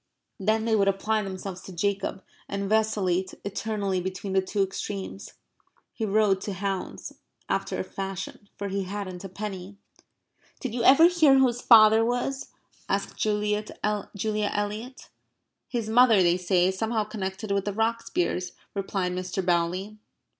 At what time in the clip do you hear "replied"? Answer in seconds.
18.73-19.11